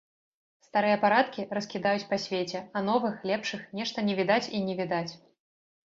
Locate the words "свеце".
2.25-2.59